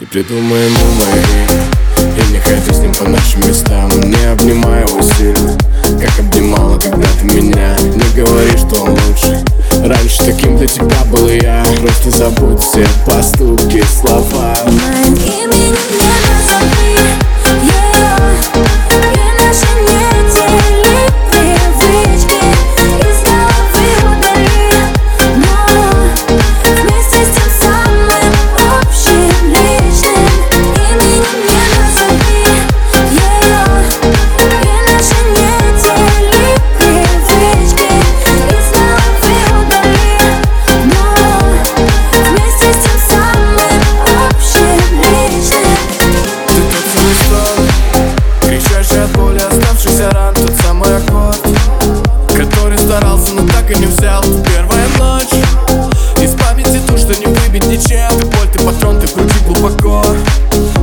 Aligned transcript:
И 0.00 0.06
придумаем 0.06 0.72
умы 0.72 1.04
И 2.16 2.32
не 2.32 2.38
хочу 2.38 2.72
с 2.72 2.78
ним 2.78 2.94
по 2.94 3.04
нашим 3.04 3.46
местам. 3.46 3.90
Не 4.00 4.32
обнимая 4.32 4.86
его 4.86 5.02
сильно 5.02 5.58
Как 6.00 6.18
обнимала 6.20 6.78
когда-то 6.78 7.24
меня. 7.24 7.76
Не 7.78 8.22
говори, 8.22 8.56
что 8.56 8.82
он 8.82 8.92
лучше. 8.92 9.44
Раньше 9.84 10.24
таким 10.24 10.56
для 10.56 10.66
тебя 10.66 11.04
был 11.12 11.28
я. 11.28 11.62
Просто 11.82 12.10
забудь 12.10 12.62
все 12.62 12.86
поступки, 13.04 13.84
слова. 14.00 14.56
Моим 14.64 15.14
именем 15.14 15.76
я 15.98 16.19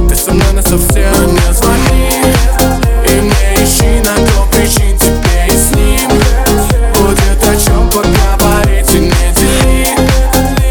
Ты 0.10 0.16
со 0.16 0.32
мной 0.32 0.54
на 0.54 0.62
совсем 0.62 1.34
не 1.34 1.54
звони. 1.54 2.10
И 3.06 3.22
не 3.22 3.64
ищи 3.64 4.02
на 4.06 4.16
то 4.16 4.48
причин 4.52 4.98
тебе 4.98 5.48
и 5.48 5.52
с 5.52 5.76
ним. 5.76 6.10
Будет 6.94 7.44
о 7.44 7.56
чем 7.56 7.90
поговорить 7.90 8.94
и 8.94 9.00
не 9.00 9.34
дели 9.36 9.88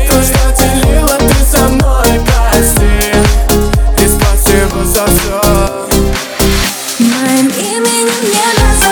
То, 0.08 0.22
что 0.22 0.38
делила 0.58 1.16
ты 1.18 1.34
со 1.50 1.68
мной, 1.68 2.20
прости. 2.26 2.86
И 3.98 4.08
спасибо 4.08 4.84
за 4.84 5.06
все 5.06 5.40
Моим 6.98 7.48
именем 7.48 8.22
не 8.22 8.60
назвать 8.60 8.85